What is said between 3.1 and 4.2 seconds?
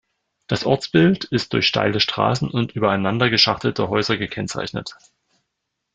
geschachtelte Häuser